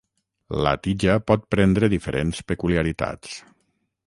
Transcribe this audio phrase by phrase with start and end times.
[0.67, 3.39] La tija pot prendre diferents peculiaritats.